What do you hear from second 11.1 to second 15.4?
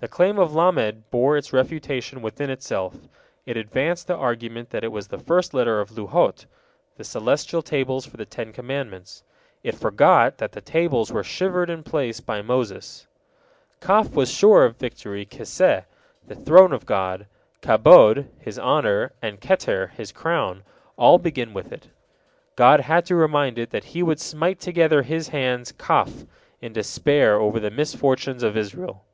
were shivered in pieces by Moses. Kaf was sure of victory